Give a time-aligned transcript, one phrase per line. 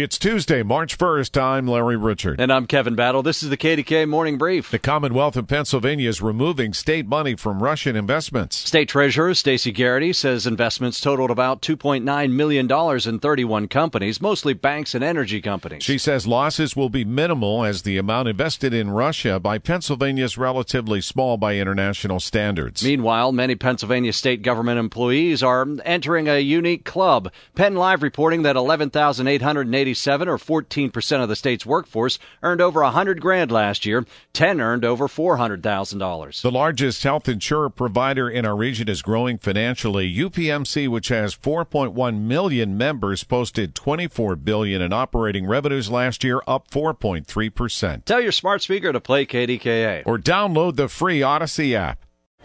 [0.00, 1.42] It's Tuesday, March 1st.
[1.42, 2.36] I'm Larry Richert.
[2.38, 3.24] And I'm Kevin Battle.
[3.24, 4.70] This is the KDK Morning Brief.
[4.70, 8.54] The Commonwealth of Pennsylvania is removing state money from Russian investments.
[8.54, 14.94] State Treasurer Stacy Garrity says investments totaled about $2.9 million in 31 companies, mostly banks
[14.94, 15.82] and energy companies.
[15.82, 20.38] She says losses will be minimal as the amount invested in Russia by Pennsylvania is
[20.38, 22.84] relatively small by international standards.
[22.84, 27.32] Meanwhile, many Pennsylvania state government employees are entering a unique club.
[27.56, 33.20] Penn Live reporting that 11,880 87 or 14% of the state's workforce earned over 100
[33.20, 34.04] grand last year.
[34.34, 36.42] 10 earned over $400,000.
[36.42, 40.14] The largest health insurer provider in our region is growing financially.
[40.14, 46.70] UPMC, which has 4.1 million members, posted 24 billion in operating revenues last year, up
[46.70, 48.04] 4.3%.
[48.04, 52.04] Tell your smart speaker to play KDKA or download the free Odyssey app.